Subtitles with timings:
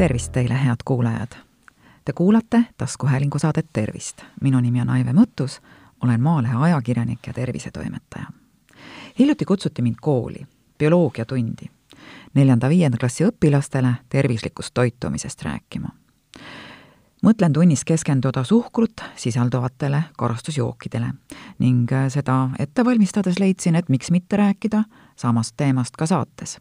[0.00, 1.28] tervist teile, head kuulajad!
[2.04, 4.22] Te kuulate taskuhäälingu saadet Tervist.
[4.40, 5.60] minu nimi on Aive Mõttus,
[6.02, 8.24] olen Maalehe ajakirjanik ja tervisetoimetaja.
[9.18, 10.46] hiljuti kutsuti mind kooli,
[10.78, 11.70] bioloogiatundi,
[12.34, 15.88] neljanda-viienda klassi õpilastele tervislikust toitumisest rääkima.
[17.26, 21.12] mõtlen tunnis keskenduda suhkrut sisalduvatele karastusjookidele
[21.58, 24.84] ning seda ette valmistades leidsin, et miks mitte rääkida
[25.16, 26.58] samast teemast ka saates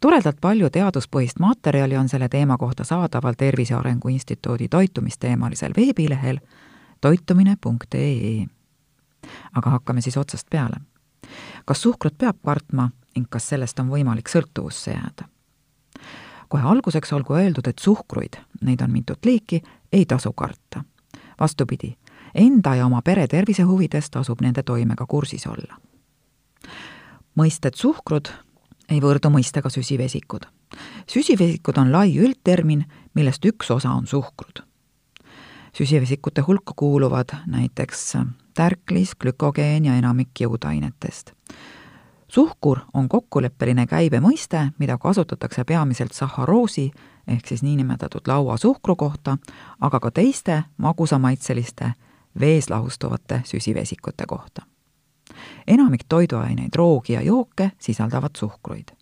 [0.00, 6.38] toredalt palju teaduspõhist materjali on selle teema kohta saadaval Tervise Arengu Instituudi toitumisteemalisel veebilehel
[7.00, 8.46] toitumine.ee.
[9.54, 10.76] aga hakkame siis otsast peale.
[11.64, 15.28] kas suhkrut peab kartma ning kas sellest on võimalik sõltuvusse jääda?
[16.48, 20.84] kohe alguseks olgu öeldud, et suhkruid, neid on mitut liiki, ei tasu karta.
[21.40, 21.96] vastupidi,
[22.34, 25.76] enda ja oma pere tervise huvides tasub nende toimega kursis olla.
[27.36, 28.28] mõisted suhkrud
[28.90, 30.46] ei võrdu mõistega süsivesikud.
[31.06, 32.84] süsivesikud on lai üldtermin,
[33.14, 34.62] millest üks osa on suhkrud.
[35.72, 38.16] süsivesikute hulka kuuluvad näiteks
[38.54, 41.32] tärklis, glükogeen ja enamik jõudainetest.
[42.28, 46.90] suhkur on kokkuleppeline käibe mõiste, mida kasutatakse peamiselt sahharoosi
[47.26, 49.38] ehk siis niinimetatud lauasuhkru kohta,
[49.80, 51.92] aga ka teiste magusamaitseliste
[52.40, 54.75] vees lahustuvate süsivesikute kohta
[55.66, 58.92] enamik toiduaineid, roogi ja jooke sisaldavad suhkruid.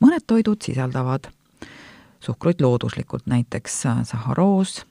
[0.00, 1.30] mõned toidud sisaldavad
[2.20, 4.86] suhkruid looduslikult, näiteks sahharoos,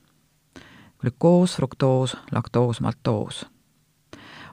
[1.00, 3.46] glükoos, fruktoos, laktoos, maltoos.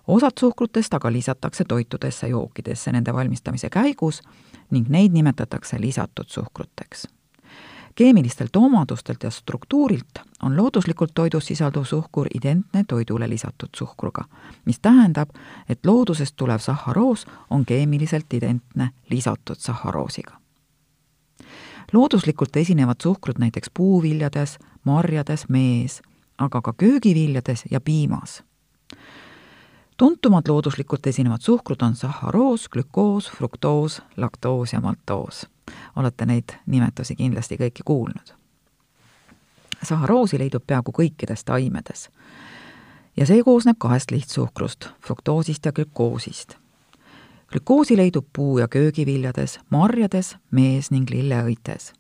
[0.07, 4.23] osad suhkrutest aga lisatakse toitudesse, jookidesse nende valmistamise käigus
[4.71, 7.16] ning neid nimetatakse lisatud suhkruteks
[7.97, 14.25] keemilistelt omadustelt ja struktuurilt on looduslikult toidus sisalduv suhkur identne toidule lisatud suhkruga,
[14.65, 15.29] mis tähendab,
[15.69, 20.37] et loodusest tulev sahharoos on keemiliselt identne lisatud sahharoosiga.
[21.93, 26.03] looduslikult esinevad suhkrud näiteks puuviljades, marjades, mees,
[26.39, 28.43] aga ka köögiviljades ja piimas
[29.97, 35.47] tuntumad looduslikult esinevad suhkrud on sahharoos, glükoos, fruktoos, laktoos ja maltoos
[35.97, 38.35] olete neid nimetusi kindlasti kõiki kuulnud.
[39.83, 42.11] saharoosi leidub peaaegu kõikides taimedes
[43.17, 46.57] ja see koosneb kahest lihtsuhkrust, fruktoosist ja glükoosist.
[47.49, 51.93] glükoosi leidub puu- ja köögiviljades, marjades, mees- ning lilleõites.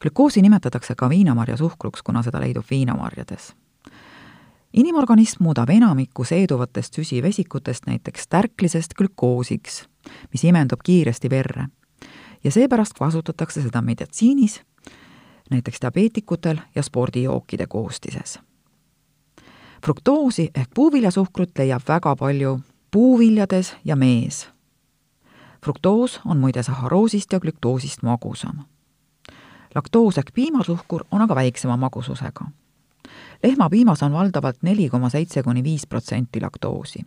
[0.00, 3.54] glükoosi nimetatakse ka viinamarja suhkruks, kuna seda leidub viinamarjades
[4.76, 9.88] inimorganism muudab enamikku seeduvatest süsivesikutest, näiteks tärklisest glükoosiks,
[10.32, 11.66] mis imendub kiiresti verre
[12.44, 14.60] ja seepärast kasutatakse seda meditsiinis,
[15.50, 18.40] näiteks diabeetikutel ja spordijookide koostises.
[19.84, 22.60] fruktoosi ehk puuviljasuhkrut leiab väga palju
[22.90, 24.48] puuviljades ja mees.
[25.64, 28.58] fruktoos on muide sahharoosist ja glüktoosist magusam.
[29.74, 32.44] laktoos ehk piimasuhkur on aga väiksema magususega.
[33.42, 37.06] Lehmapiimas on valdavalt neli koma seitse kuni viis protsenti laktoosi.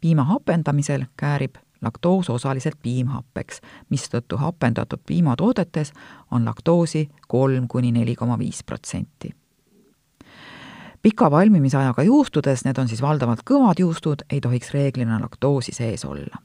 [0.00, 5.92] piima hapendamisel käärib laktoos osaliselt piimhappeks, mistõttu hapendatud piimatoodetes
[6.30, 9.34] on laktoosi kolm kuni neli koma viis protsenti.
[11.02, 16.36] pika valmimisajaga juustudes, need on siis valdavalt kõvad juustud, ei tohiks reeglina laktoosi sees olla.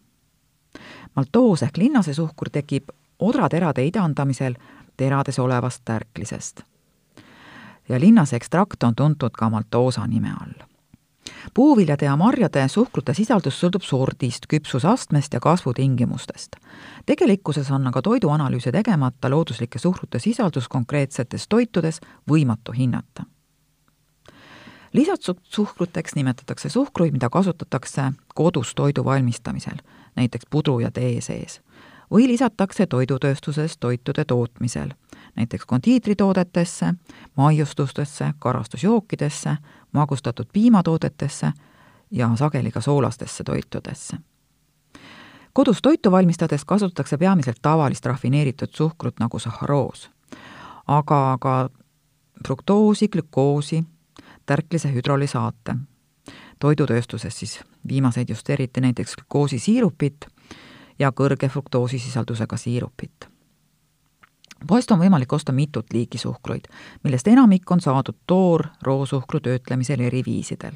[1.15, 2.89] maltoos ehk linnasesuhkur tekib
[3.19, 4.55] odraterade idandamisel
[4.97, 6.61] terades olevast tärklisest.
[7.89, 10.65] Ja linnase ekstrakt on tuntud ka maltoosa nime all
[11.53, 16.55] puuviljade ja marjade suhkrute sisaldus sõltub sordist, küpsusastmest ja kasvutingimustest.
[17.05, 22.01] tegelikkuses on aga toiduanalüüse tegemata looduslike suhkrute sisaldus konkreetsetes toitudes
[22.31, 23.23] võimatu hinnata.
[24.93, 29.77] lisatud suhkruteks nimetatakse suhkruid, mida kasutatakse kodus toidu valmistamisel,
[30.15, 31.61] näiteks pudru ja tee sees,
[32.11, 34.89] või lisatakse toidutööstuses toitude tootmisel
[35.35, 36.93] näiteks kondiitritoodetesse,
[37.37, 39.57] maiustustesse, karastusjookidesse,
[39.91, 41.51] magustatud piimatoodetesse
[42.11, 44.17] ja sageli ka soolastesse toitudesse.
[45.53, 50.11] kodus toitu valmistades kasutatakse peamiselt tavalist rafineeritud suhkrut nagu sahharoos,
[50.87, 51.69] aga ka
[52.47, 53.83] fruktoosi, glükoosi,
[54.45, 55.75] tärklise hüdrolisaate.
[56.59, 60.25] toidutööstuses siis viimaseid just eriti näiteks glükoosisiirupit
[60.99, 63.34] ja kõrge fruktoosisisaldusega siirupit
[64.67, 66.67] poest on võimalik osta mitut liiki suhkruid,
[67.03, 70.73] millest enamik on saadud toor roosuhkru töötlemisel eri viisidel.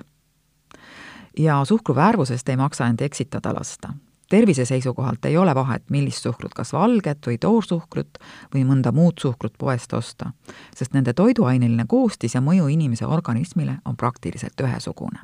[1.37, 3.93] ja suhkru värvusest ei maksa end eksitada lasta.
[4.29, 8.17] tervise seisukohalt ei ole vahet, millist suhkrut, kas valget või toorsuhkrut
[8.55, 10.31] või mõnda muud suhkrut poest osta,
[10.75, 15.19] sest nende toiduaineline koostis ja mõju inimese organismile on praktiliselt ühesugune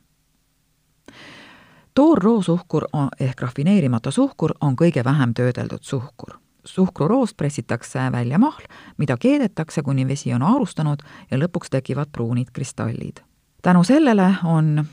[1.95, 2.83] toorroosuhkur
[3.19, 8.65] ehk rafineerimata suhkur on kõige vähem töödeldud suhkur suhkruroost pressitakse välja mahl,
[8.97, 13.19] mida keedetakse, kuni vesi on aurustanud ja lõpuks tekivad pruunid kristallid.
[13.61, 14.85] tänu sellele on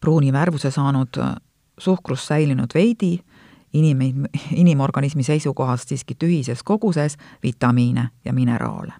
[0.00, 1.08] pruuni värvuse saanud
[1.78, 3.20] suhkrus säilinud veidi,
[3.72, 8.92] inim-, inimorganismi seisukohast siiski tühises koguses vitamiine ja mineraale.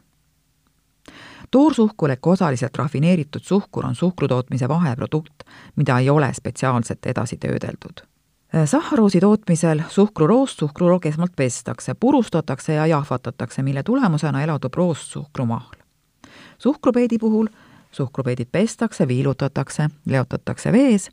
[1.51, 5.43] toorsuhkur ehk osaliselt rafineeritud suhkur on suhkru tootmise vaheprodukt,
[5.77, 8.18] mida ei ole spetsiaalselt edasi töödeldud
[8.65, 15.77] sahharoosi tootmisel suhkruroost suhkruroo esmalt pestakse, purustatakse ja jahvatatakse, mille tulemusena eladub roostsuhkrumahl.
[16.59, 17.47] suhkrupeedi puhul
[17.93, 21.11] suhkrupeedid pestakse, viilutatakse, leotatakse vees,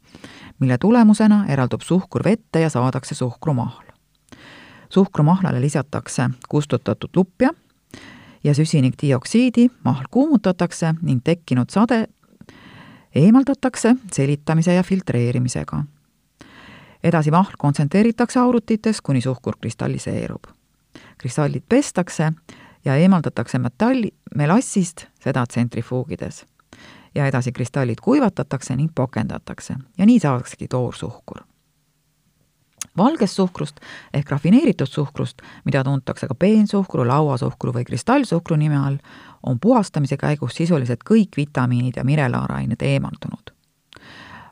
[0.59, 3.85] mille tulemusena eraldub suhkur vette ja saadakse suhkrumahl.
[4.89, 7.49] suhkrumahlale lisatakse kustutatud lupja
[8.43, 12.07] ja süsinikdioksiidi, mahl kuumutatakse ning tekkinud sade
[13.15, 15.83] eemaldatakse selitamise ja filtreerimisega.
[17.05, 20.43] Edasi mahl kontsentreeritakse aurutites, kuni suhkur kristalliseerub.
[21.17, 22.31] kristallid pestakse
[22.85, 26.45] ja eemaldatakse metalli, melassist, seda tsentrifuugides
[27.15, 31.41] ja edasi kristallid kuivatatakse ning pakendatakse ja nii saadaksegi toorsuhkur.
[32.97, 33.79] valgest suhkrust
[34.13, 38.97] ehk rafineeritud suhkrust, mida tuntakse ka peensuhkru, lauasuhkru või kristallsuhkru nime all,
[39.43, 43.44] on puhastamise käigus sisuliselt kõik vitamiinid ja mineraalained eemaldunud.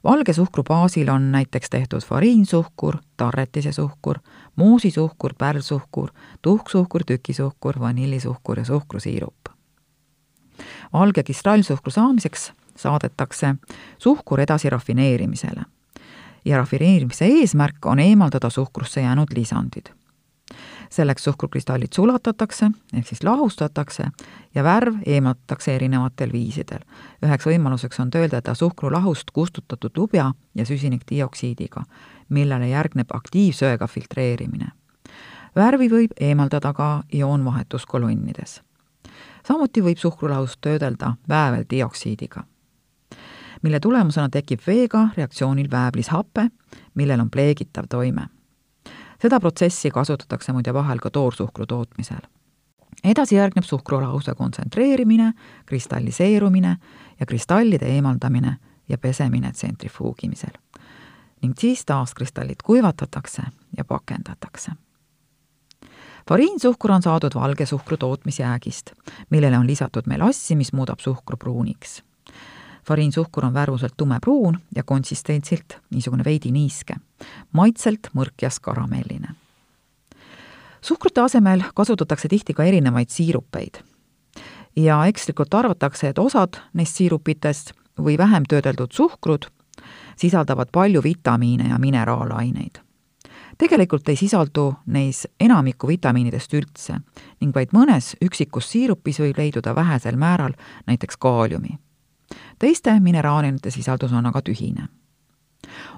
[0.03, 4.19] Valge suhkru baasil on näiteks tehtud fariinsuhkur, tarretise suhkur,
[4.55, 6.09] muusisuhkur, pärlsuhkur,
[6.41, 9.53] tuhksuhkur, tükisuhkur, vanillisuhkur ja suhkrusiirup
[10.93, 13.55] valge kristallsuhkru saamiseks saadetakse
[13.97, 15.61] suhkur edasi rafineerimisele.
[16.45, 19.85] ja rafineerimise eesmärk on eemaldada suhkrusse jäänud lisandid.
[20.93, 24.07] Selleks suhkrukristallid sulatatakse ehk siis lahustatakse
[24.55, 26.83] ja värv eemaldatakse erinevatel viisidel.
[27.25, 31.83] üheks võimaluseks on töödelda suhkrulahust kustutatud lubja ja süsinikdioksiidiga,
[32.29, 34.67] millele järgneb aktiivsöega filtreerimine.
[35.55, 38.61] värvi võib eemaldada ka ioonvahetuskolonnides
[39.47, 42.43] samuti võib suhkrulahust töödelda vääveldioksiidiga,
[43.63, 46.47] mille tulemusena tekib veega reaktsioonil väävlishape,
[46.95, 48.27] millel on pleegitav toime.
[49.23, 52.23] Seda protsessi kasutatakse muide vahel ka toorsuhkru tootmisel.
[53.03, 55.33] edasi järgneb suhkrulahuse kontsentreerimine,
[55.65, 56.77] kristalliseerumine
[57.19, 58.57] ja kristallide eemaldamine
[58.89, 60.55] ja pesemine tsentrifuugimisel.
[61.41, 63.41] ning siis taas kristallid kuivatatakse
[63.77, 64.71] ja pakendatakse
[66.29, 68.91] fariinsuhkur on saadud valge suhkru tootmisjäägist,
[69.29, 72.03] millele on lisatud melassi, mis muudab suhkru pruuniks.
[72.87, 76.95] Fariinsuhkur on värvuselt tumepruun ja konsistentsilt niisugune veidi niiske,
[77.51, 79.35] maitselt mõrkjas karamelline.
[80.81, 83.83] suhkrute asemel kasutatakse tihti ka erinevaid siirupeid
[84.75, 89.45] ja ekslikult arvatakse, et osad neist siirupitest või vähem töödeldud suhkrud
[90.15, 92.83] sisaldavad palju vitamiine ja mineraalaineid
[93.57, 96.99] tegelikult ei sisaldu neis enamikku vitamiinidest üldse
[97.41, 100.55] ning vaid mõnes üksikus siirupis võib leiduda vähesel määral
[100.87, 101.77] näiteks kaaliumi.
[102.59, 104.87] Teiste mineraalinete sisaldus on aga tühine.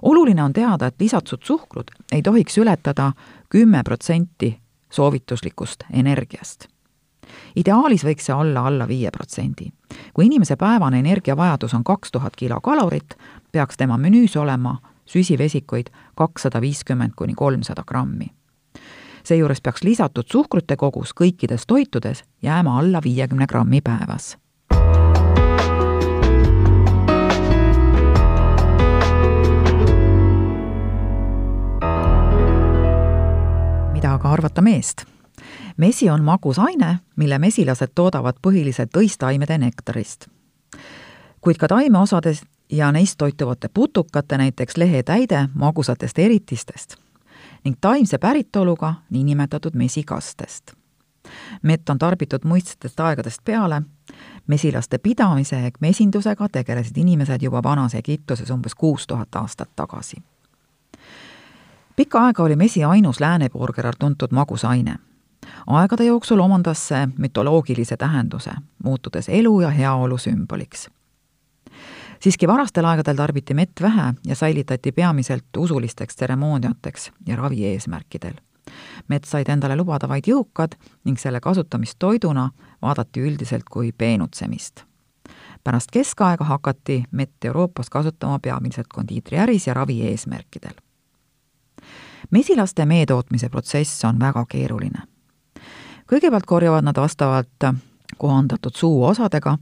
[0.01, 3.11] oluline on teada, et lisatud suhkrut ei tohiks ületada
[3.49, 4.59] kümme protsenti
[4.89, 6.75] soovituslikust energiast
[7.55, 9.71] ideaalis võiks see olla alla viie protsendi.
[10.13, 13.17] kui inimese päevane energiavajadus on kaks tuhat kilokalorit,
[13.51, 18.27] peaks tema menüüs olema süsivesikuid kakssada viiskümmend kuni kolmsada grammi.
[19.23, 24.37] seejuures peaks lisatud suhkrute kogus kõikides toitudes jääma alla viiekümne grammi päevas
[34.05, 35.01] mida aga arvata meest?
[35.77, 40.27] mesi on magus aine, mille mesilased toodavad põhiliselt õistaimede nektarist.
[41.41, 46.95] kuid ka taimeosades ja neist toituvate putukate, näiteks lehetäide magusatest eritistest
[47.63, 50.73] ning taimse päritoluga niinimetatud mesikastest.
[51.61, 53.81] mett on tarbitud muistsetest aegadest peale,
[54.47, 60.21] mesilaste pidamise ehk mesindusega tegelesid inimesed juba vanas Egiptuses umbes kuus tuhat aastat tagasi.
[61.95, 64.95] Pikka aega oli mesi ainus läänepoolkeral tuntud magusaine.
[65.67, 68.51] aegade jooksul omandas see mütoloogilise tähenduse,
[68.83, 70.89] muutudes elu ja heaolu sümboliks
[72.19, 78.33] siiski varastel aegadel tarbiti mett vähe ja säilitati peamiselt usulisteks tseremooniateks ja ravi eesmärkidel.
[79.07, 80.73] mett said endale lubada vaid jõukad
[81.03, 82.49] ning selle kasutamist toiduna
[82.81, 84.83] vaadati üldiselt kui peenutsemist.
[85.63, 90.84] pärast keskaega hakati mett Euroopas kasutama peamiselt kondiitriäris ja ravi eesmärkidel.
[92.31, 95.01] Mesilaste mee tootmise protsess on väga keeruline.
[96.11, 97.69] kõigepealt korjavad nad vastavalt
[98.17, 99.57] kohandatud suuosadega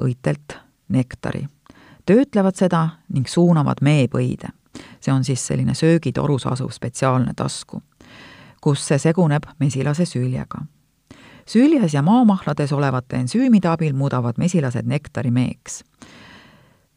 [0.00, 0.58] õitelt
[0.88, 1.48] nektari
[2.08, 4.48] töötlevad seda ning suunavad meepõide.
[5.00, 7.82] see on siis selline söögitorus asuv spetsiaalne tasku.
[8.60, 10.58] kus see seguneb mesilase süljega.
[11.46, 15.84] süljes ja maamahlades olevate ensüümide abil muudavad mesilased nektari meeks.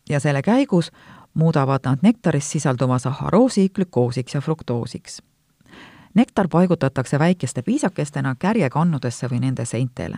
[0.09, 0.91] ja selle käigus
[1.33, 5.21] muudavad nad nektaris sisalduva saharoosi glükoosiks ja fruktoosiks.
[6.13, 10.17] nektar paigutatakse väikeste piisakestena kärjekannudesse või nende seintele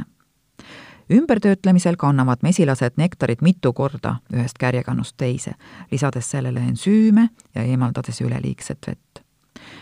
[1.11, 5.53] ümbertöötlemisel kannavad mesilased nektarit mitu korda ühest kärjekannust teise,
[5.91, 9.19] lisades sellele ensüüme ja eemaldades üleliigset vett.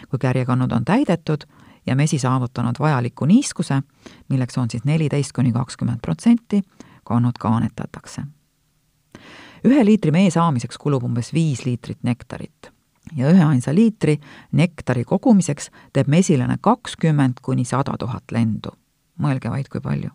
[0.10, 1.44] kui kärjekannud on täidetud
[1.86, 3.82] ja mesi saavutanud vajaliku niiskuse,
[4.30, 6.62] milleks on siis neliteist kuni kakskümmend protsenti,
[7.04, 8.22] kannud ka annetatakse.
[9.66, 12.72] Ühe liitri mee saamiseks kulub umbes viis liitrit nektarit
[13.16, 14.20] ja üheainsa liitri
[14.52, 18.72] nektari kogumiseks teeb mesilane kakskümmend kuni sada tuhat lendu.
[19.22, 20.10] mõelge vaid, kui palju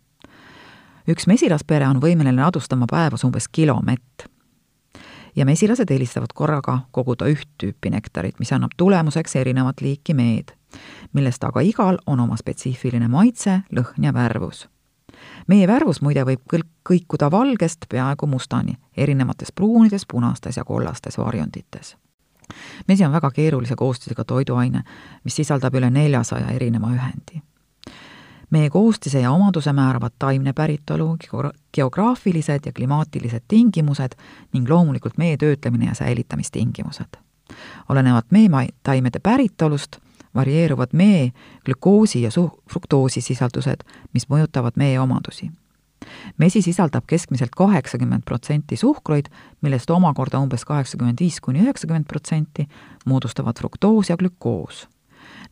[1.07, 4.27] üks mesilaspere on võimeline ladustama päevas umbes kilo mett.
[5.37, 10.55] ja mesilased eelistavad korraga koguda üht tüüpi nektarit, mis annab tulemuseks erinevat liiki meed,
[11.13, 14.67] millest aga igal on oma spetsiifiline maitse, lõhn ja värvus.
[15.47, 21.97] Meie värvus muide võib kõl-, kõikuda valgest peaaegu mustani, erinevates pruunides, punastes ja kollastes varjundites
[22.89, 24.83] mesi on väga keerulise koostisega toiduaine,
[25.25, 27.43] mis sisaldab üle neljasaja erineva ühendi
[28.51, 31.17] meie koostise ja omaduse määravad taimne päritolu,
[31.75, 34.15] geograafilised ja klimaatilised tingimused
[34.53, 37.17] ning loomulikult mee töötlemine ja säilitamistingimused.
[37.89, 39.97] olenevalt meetaimede päritolust
[40.37, 41.31] varieeruvad mee
[41.65, 45.51] glükoosi ja su-, fruktoosi sisaldused, mis mõjutavad mee omadusi.
[46.39, 49.27] mesi sisaldab keskmiselt kaheksakümmend protsenti suhkruid,
[49.63, 52.69] millest omakorda umbes kaheksakümmend viis kuni üheksakümmend protsenti
[53.07, 54.89] moodustavad fruktoos ja glükoos.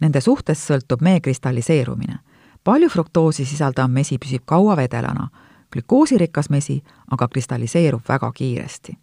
[0.01, 2.19] Nende suhtest sõltub mee kristalliseerumine
[2.65, 5.29] palju fruktoosi sisaldav mesi püsib kaua vedelana,
[5.73, 8.99] glükoosirikas mesi aga kristalliseerub väga kiiresti.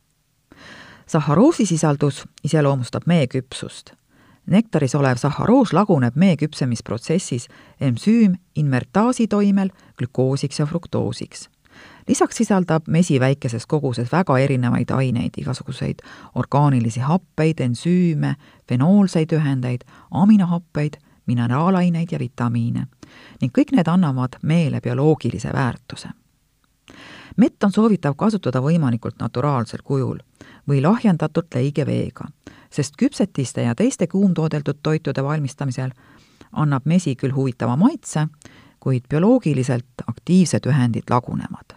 [1.06, 3.94] sahharoosi sisaldus iseloomustab mee küpsust.
[4.46, 7.48] Nektaris olev sahharoos laguneb mee küpsemisprotsessis
[7.82, 11.50] ensüüm invertaasi toimel glükoosiks ja fruktoosiks.
[12.08, 16.02] Lisaks sisaldab mesi väikeses koguses väga erinevaid aineid, igasuguseid
[16.36, 18.36] orgaanilisi happeid, ensüüme,
[18.68, 22.88] fenoolseid ühendeid, aminohappeid, mineraalaineid ja vitamiine.
[23.42, 26.10] Ning kõik need annavad meele bioloogilise väärtuse.
[27.38, 30.18] mett on soovitav kasutada võimalikult naturaalsel kujul
[30.70, 32.26] või lahjendatult leige veega,
[32.72, 35.92] sest küpsetiste ja teiste kuumtoodeldud toitude valmistamisel
[36.52, 38.28] annab mesi küll huvitava maitse,
[38.80, 41.76] kuid bioloogiliselt aktiivsed ühendid lagunevad.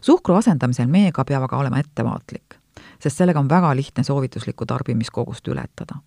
[0.00, 2.56] suhkru asendamisel meega peab aga olema ettevaatlik,
[3.02, 6.00] sest sellega on väga lihtne soovituslikku tarbimiskogust ületada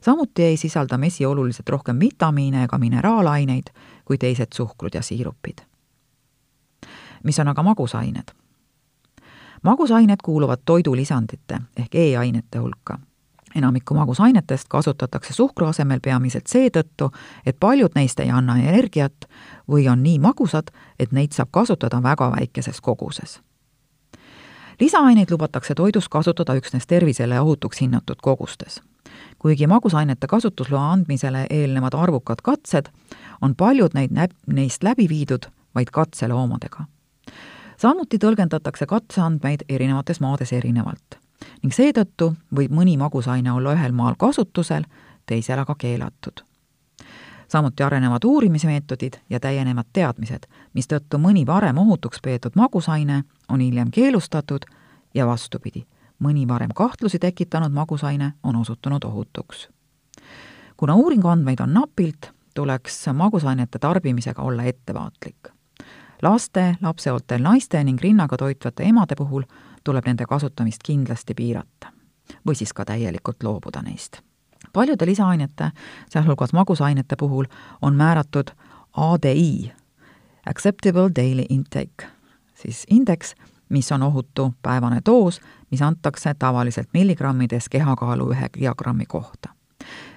[0.00, 3.72] samuti ei sisalda mesi oluliselt rohkem vitamiine ega mineraalaineid
[4.04, 5.58] kui teised suhkrud ja siirupid.
[7.22, 8.28] mis on aga magusained?
[9.62, 12.98] magusained kuuluvad toidulisandite ehk E-ainete hulka.
[13.54, 17.10] Enamikku magusainetest kasutatakse suhkru asemel peamiselt seetõttu,
[17.46, 19.28] et paljud neist ei anna energiat
[19.70, 23.40] või on nii magusad, et neid saab kasutada väga väikeses koguses.
[24.80, 28.82] Lisaaineid lubatakse toidus kasutada üksnes tervisele ohutuks hinnatud kogustes.
[29.38, 32.90] Kuigi magusainete kasutusloa andmisele eelnevad arvukad katsed,
[33.42, 36.84] on paljud neid näb-, neist läbi viidud vaid katseloomadega.
[37.76, 41.23] samuti tõlgendatakse katseandmeid erinevates maades erinevalt
[41.62, 44.84] ning seetõttu võib mõni magusaine olla ühel maal kasutusel,
[45.26, 46.44] teisel aga keelatud.
[47.48, 54.64] samuti arenevad uurimismeetodid ja täienevad teadmised, mistõttu mõni varem ohutuks peetud magusaine on hiljem keelustatud
[55.14, 55.86] ja vastupidi
[56.24, 59.68] mõni varem kahtlusi tekitanud magusaine on osutunud ohutuks.
[60.76, 65.48] kuna uuringu andmeid on napilt, tuleks magusainete tarbimisega olla ettevaatlik.
[66.22, 69.42] laste, lapseooltel naiste ning rinnaga toitvate emade puhul
[69.84, 71.92] tuleb nende kasutamist kindlasti piirata
[72.46, 74.20] või siis ka täielikult loobuda neist.
[74.72, 75.70] paljude lisaainete,
[76.10, 77.44] sealhulgas magusainete puhul,
[77.82, 78.50] on määratud
[78.96, 79.72] ADI,
[80.46, 82.06] Acceptable Daily Intake,
[82.54, 83.34] siis indeks,
[83.68, 89.48] mis on ohutu päevane doos, mis antakse tavaliselt milligrammides kehakaalu ühe kilogrammi kohta.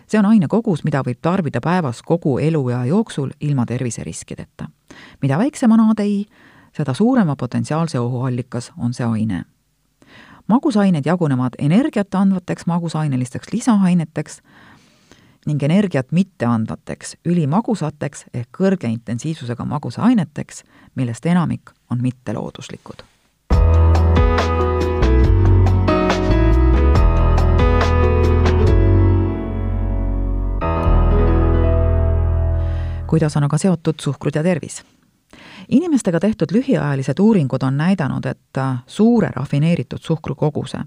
[0.07, 4.69] see on ainekogus, mida võib tarbida päevas kogu eluea jooksul ilma terviseriskideta.
[5.21, 6.25] mida väiksem on ADI,
[6.77, 9.45] seda suurema potentsiaalse ohuallikas on see aine.
[10.48, 14.42] Magusained jagunevad energiat andvateks magusainelisteks lisaaineteks
[15.46, 20.63] ning energiat mitteandvateks ülimagusateks ehk kõrge intensiivsusega magusaineteks,
[20.96, 23.04] millest enamik on mittelooduslikud
[33.08, 34.84] kuidas on aga seotud suhkrut ja tervis?
[35.69, 40.86] Inimestega tehtud lühiajalised uuringud on näidanud, et suure rafineeritud suhkru koguse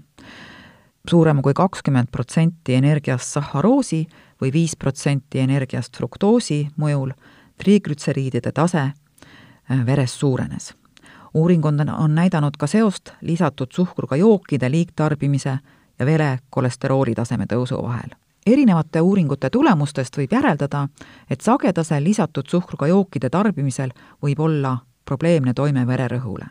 [1.09, 4.05] suurema kui kakskümmend protsenti energiast sahharoosi
[4.41, 7.13] või viis protsenti energiast fruktoosi mõjul
[7.61, 10.73] triiglütseriidide tase äh, veres suurenes.
[11.33, 15.59] uuringud on, on näidanud ka seost lisatud suhkruga jookide liigtarbimise
[15.99, 18.09] ja vere kolesterooli taseme tõusu vahel.
[18.45, 20.87] Erinevate uuringute tulemustest võib järeldada,
[21.29, 23.93] et sagedase lisatud suhkruga jookide tarbimisel
[24.23, 26.45] võib olla probleemne toime vererõhule.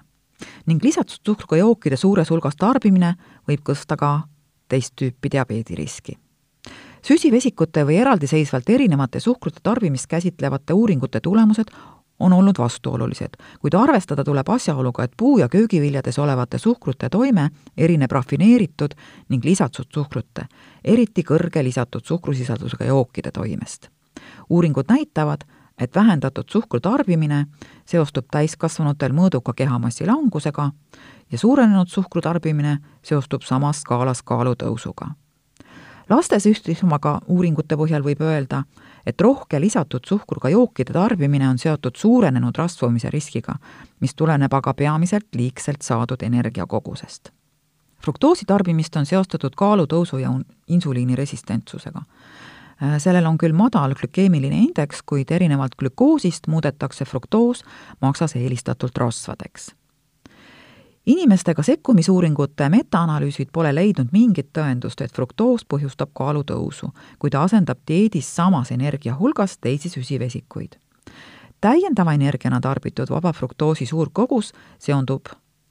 [0.67, 3.15] ning lisatud suhkruga jookide suures hulgas tarbimine
[3.49, 4.23] võib tõsta ka
[4.69, 6.19] teist tüüpi diabeediriski
[7.03, 11.71] süsivesikute või eraldiseisvalt erinevate suhkrute tarbimist käsitlevate uuringute tulemused
[12.21, 18.11] on olnud vastuolulised, kuid arvestada tuleb asjaoluga, et puu- ja köögiviljades olevate suhkrute toime erineb
[18.13, 18.95] rafineeritud
[19.29, 20.47] ning lisatud suhkrute,
[20.85, 23.89] eriti kõrge lisatud suhkrusisaldusega jookide toimest.
[24.51, 25.41] uuringud näitavad,
[25.79, 27.47] et vähendatud suhkru tarbimine
[27.85, 30.71] seostub täiskasvanutel mõõduka kehamassi langusega
[31.33, 35.15] ja suurenenud suhkru tarbimine seostub samas skaalas kaalu tõusuga
[36.11, 38.65] lastesüstismaga uuringute põhjal võib öelda,
[39.07, 43.55] et rohke lisatud suhkruga jookide tarbimine on seotud suurenenud rasvumise riskiga,
[44.01, 47.31] mis tuleneb aga peamiselt liigselt saadud energiakogusest.
[48.05, 50.31] fruktoosi tarbimist on seostatud kaalutõusu ja
[50.69, 52.03] insuliini resistentsusega.
[52.99, 57.65] sellel on küll madal glükeemiline indeks, kuid erinevalt glükoosist muudetakse fruktoos
[58.01, 59.80] maksas eelistatult rasvadeks
[61.07, 68.29] inimestega sekkumisuuringute metaanalüüsid pole leidnud mingit tõendust, et fruktoos põhjustab kaalutõusu, kui ta asendab dieedis
[68.37, 70.77] samas energia hulgas teisi süsivesikuid.
[71.61, 75.27] täiendava energiana tarbitud vaba fruktoosi suur kogus seondub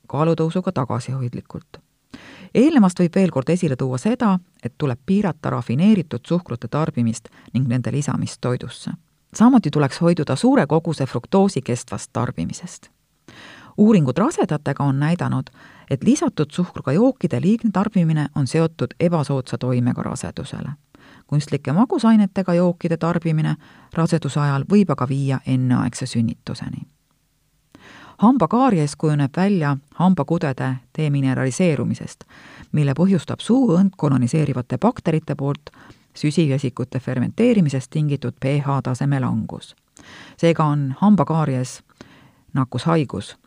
[0.07, 1.77] kaalutõusuga tagasihoidlikult.
[2.55, 7.91] eelnevast võib veel kord esile tuua seda, et tuleb piirata rafineeritud suhkrute tarbimist ning nende
[7.91, 8.91] lisamist toidusse.
[9.33, 12.89] samuti tuleks hoiduda suure koguse fruktoosi kestvast tarbimisest
[13.77, 15.49] uuringud rasedatega on näidanud,
[15.89, 20.69] et lisatud suhkruga jookide liigne tarbimine on seotud ebasoodsa toimega rasedusele.
[21.27, 23.55] kunstlike magusainetega jookide tarbimine
[23.93, 26.81] raseduse ajal võib aga viia enneaegse sünnituseni.
[28.17, 32.23] hambakaaries kujuneb välja hambakudede demineraliseerumisest,
[32.71, 35.69] mille põhjustab suuõnd koloniseerivate bakterite poolt
[36.13, 39.75] süsivesikute fermenteerimisest tingitud pH taseme langus.
[40.37, 41.83] seega on hambakaaries
[42.53, 43.37] nakkushaigus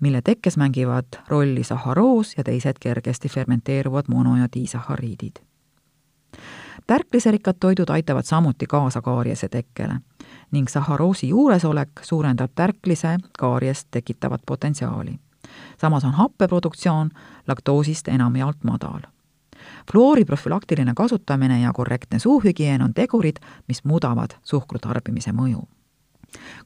[0.00, 5.36] mille tekkes mängivad rolli sahharoos ja teised kergesti fermenteeruvad mono- ja diisahariidid.
[6.86, 9.94] tärkliserikkad toidud aitavad samuti kaasa kaariese tekkele
[10.50, 15.18] ning sahharoosi juuresolek suurendab tärklise kaariest tekitavat potentsiaali.
[15.80, 17.10] samas on happeproduktsioon
[17.48, 19.00] laktoosist enamjaolt madal
[19.92, 23.36] fluoori profülaktiline kasutamine ja korrektne suuhügieen on tegurid,
[23.68, 25.77] mis muudavad suhkru tarbimise mõju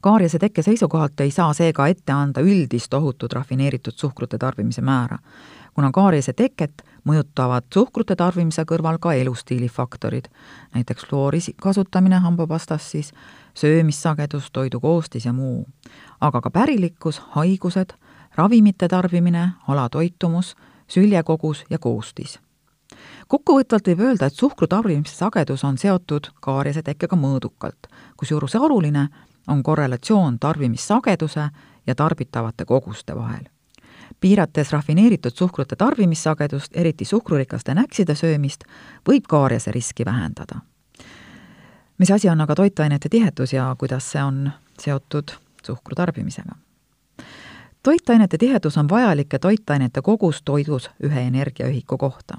[0.01, 5.17] kaariase tekke seisukohalt ei saa seega ette anda üldist ohutut rafineeritud suhkrute tarbimise määra,
[5.73, 10.29] kuna kaariase teket mõjutavad suhkrute tarbimise kõrval ka elustiili faktorid,
[10.75, 13.11] näiteks fluori kasutamine hambapastas siis,
[13.53, 15.65] söömissagedus, toidu koostis ja muu.
[16.21, 17.93] aga ka pärilikkus, haigused,
[18.35, 20.55] ravimite tarbimine, alatoitumus,
[20.87, 22.39] süljekogus ja koostis
[23.27, 29.07] kokkuvõtvalt võib öelda, et suhkru tarbimise sagedus on seotud kaariase tekkega mõõdukalt, kusjuures oluline
[29.47, 31.49] on korrelatsioon tarbimissageduse
[31.87, 33.43] ja tarbitavate koguste vahel.
[34.19, 38.63] piirates rafineeritud suhkrute tarbimissagedust, eriti suhkrurikaste näkside söömist,
[39.09, 40.59] võib kaariase riski vähendada.
[41.97, 45.31] mis asi on aga toitainete tihedus ja kuidas see on seotud
[45.65, 46.55] suhkru tarbimisega?
[47.83, 52.37] toitainete tihedus on vajalike toitainete kogus toidus ühe energiaühiku kohta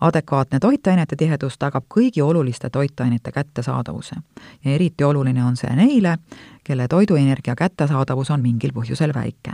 [0.00, 4.16] adekvaatne toitainete tihedus tagab kõigi oluliste toitainete kättesaadavuse
[4.64, 6.18] ja eriti oluline on see neile,
[6.64, 9.52] kelle toiduenergia kättesaadavus on mingil põhjusel väike.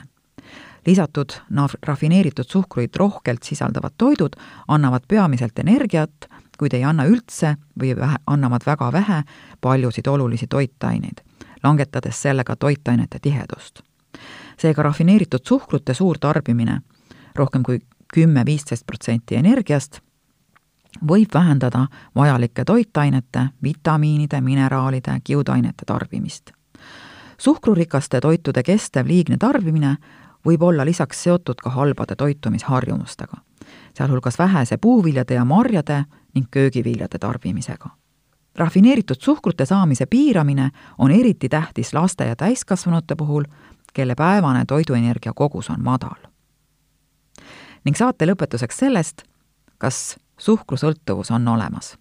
[0.86, 4.36] lisatud nav-, rafineeritud suhkruid rohkelt sisaldavad toidud
[4.68, 6.28] annavad peamiselt energiat,
[6.58, 9.22] kuid ei anna üldse või vähe, annavad väga vähe
[9.60, 11.20] paljusid olulisi toitaineid,
[11.62, 13.82] langetades sellega toitainete tihedust.
[14.58, 16.80] seega rafineeritud suhkrute suur tarbimine,
[17.34, 17.80] rohkem kui
[18.14, 20.00] kümme-viisteist protsenti energiast,
[21.08, 26.50] võib vähendada vajalike toitainete, vitamiinide, mineraalide, kiudainete tarbimist.
[27.38, 29.96] suhkrurikaste toitude kestev liigne tarbimine
[30.46, 33.36] võib olla lisaks seotud ka halbade toitumisharjumustega,
[33.94, 37.90] sealhulgas vähese puuviljade ja marjade ning köögiviljade tarbimisega.
[38.54, 43.44] rafineeritud suhkrute saamise piiramine on eriti tähtis laste ja täiskasvanute puhul,
[43.92, 46.16] kelle päevane toiduenergia kogus on madal.
[47.84, 49.22] ning saate lõpetuseks sellest,
[49.78, 51.98] kas suhkrusõltuvus on olemas.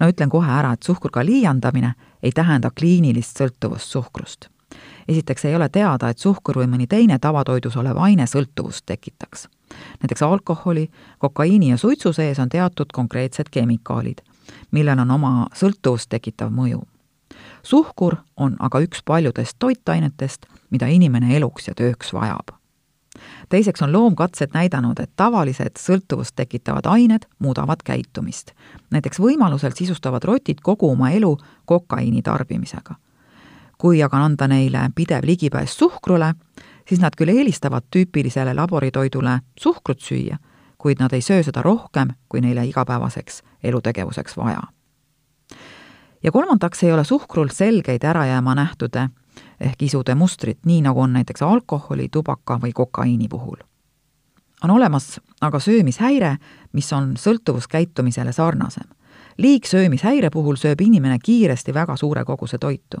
[0.00, 4.48] no ütlen kohe ära, et suhkruga liialdamine ei tähenda kliinilist sõltuvust suhkrust.
[5.08, 9.48] esiteks ei ole teada, et suhkur või mõni teine tavatoidus olev aine sõltuvust tekitaks.
[10.02, 14.22] näiteks alkoholi, kokaiini ja suitsu sees on teatud konkreetsed kemikaalid,
[14.70, 16.82] millel on oma sõltuvust tekitav mõju.
[17.62, 22.59] suhkur on aga üks paljudest toitainetest, mida inimene eluks ja tööks vajab
[23.48, 28.52] teiseks on loomkatsed näidanud, et tavalised sõltuvust tekitavad ained muudavad käitumist.
[28.90, 32.94] näiteks võimalusel sisustavad rotid kogu oma elu kokaiini tarbimisega.
[33.78, 36.34] kui aga anda neile pidev ligipääs suhkrule,
[36.88, 40.36] siis nad küll eelistavad tüüpilisele laboritoidule suhkrut süüa,
[40.78, 44.62] kuid nad ei söö seda rohkem, kui neile igapäevaseks elutegevuseks vaja.
[46.22, 49.08] ja kolmandaks ei ole suhkrul selgeid ära jääma nähtude
[49.60, 53.56] ehk isude mustrit, nii nagu on näiteks alkoholi, tubaka või kokaiini puhul.
[54.64, 56.36] on olemas aga söömishäire,
[56.72, 58.88] mis on sõltuvuskäitumisele sarnasem.
[59.38, 62.96] liigsöömishäire puhul sööb inimene kiiresti väga suure koguse toitu.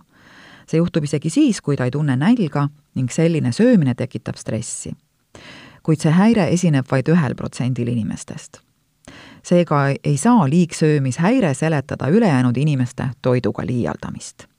[0.66, 4.92] see juhtub isegi siis, kui ta ei tunne nälga ning selline söömine tekitab stressi.
[5.82, 8.60] kuid see häire esineb vaid ühel protsendil inimestest
[9.42, 14.49] seega ei saa liigsöömishäire seletada ülejäänud inimeste toiduga liialdamist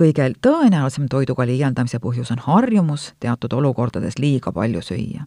[0.00, 5.24] kõige tõenäolisem toiduga liialdamise põhjus on harjumus teatud olukordades liiga palju süüa.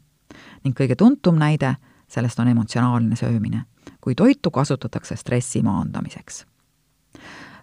[0.64, 1.76] ning kõige tuntum näide
[2.08, 3.64] sellest on emotsionaalne söömine,
[4.02, 6.46] kui toitu kasutatakse stressi maandamiseks.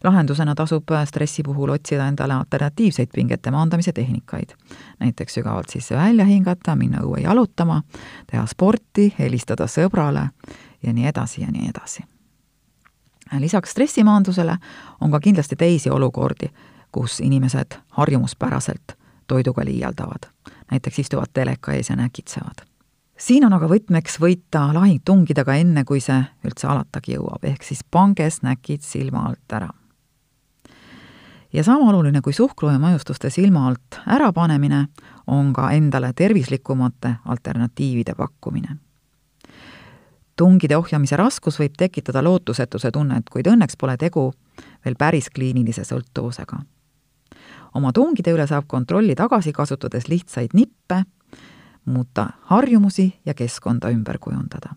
[0.05, 4.51] lahendusena tasub stressi puhul otsida endale alternatiivseid pingete maandamise tehnikaid.
[4.99, 7.83] näiteks sügavalt sisse välja hingata, minna õue jalutama,
[8.27, 10.29] teha sporti, helistada sõbrale
[10.83, 12.03] ja nii edasi ja nii edasi
[13.39, 14.57] lisaks stressimaandusele
[15.01, 16.47] on ka kindlasti teisi olukordi,
[16.97, 18.93] kus inimesed harjumuspäraselt
[19.27, 20.33] toiduga liialdavad.
[20.71, 22.65] näiteks istuvad teleka ees ja näkitsevad.
[23.19, 27.85] siin on aga võtmeks võita lahing tungidega enne, kui see üldse alatagi jõuab, ehk siis
[27.91, 29.69] pange snäkid silma alt ära.
[31.53, 34.87] ja sama oluline kui suhkru ja maiustuste silma alt ärapanemine,
[35.27, 38.77] on ka endale tervislikumate alternatiivide pakkumine
[40.37, 44.33] tungide ohjamise raskus võib tekitada lootusetuse tunnet, kuid õnneks pole tegu
[44.85, 46.57] veel päris kliinilise sõltuvusega
[47.77, 51.03] oma tungide üle saab kontrolli tagasi kasutades lihtsaid nippe,
[51.85, 54.75] muuta harjumusi ja keskkonda ümber kujundada.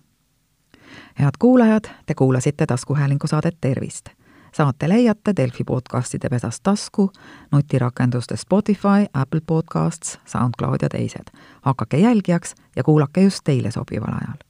[1.19, 4.09] head kuulajad, te kuulasite taskuhäälingu saadet Tervist.
[4.53, 7.12] saate leiate Delfi podcastide pesast tasku,
[7.51, 11.27] nutirakenduste Spotify, Apple Podcasts, SoundCloud ja teised.
[11.62, 14.49] hakake jälgijaks ja kuulake just teile sobival ajal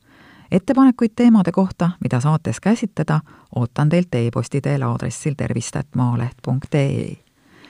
[0.52, 3.20] ettepanekuid teemade kohta, mida saates käsitleda,
[3.56, 7.29] ootan teilt e-posti teel aadressil tervist.maaleht.ee